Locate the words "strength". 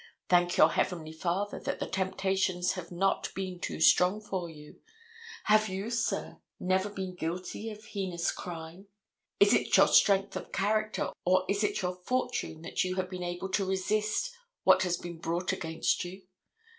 9.87-10.35